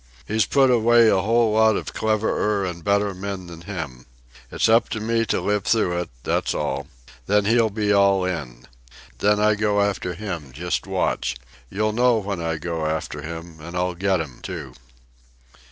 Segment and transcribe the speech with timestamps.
[0.27, 4.07] He's put away a whole lot of cleverer and better men than him.
[4.51, 6.87] It's up to me to live through it, that's all.
[7.27, 8.65] Then he'll be all in.
[9.19, 11.35] Then I go after him, just watch.
[11.69, 14.73] You'll know when I go after him, an' I'll get'm, too."